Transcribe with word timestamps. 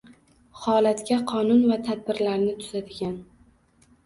Holatga 0.61 1.17
qonun 1.31 1.61
va 1.73 1.77
tartiblarni 1.89 2.57
tuzadigan 2.63 3.15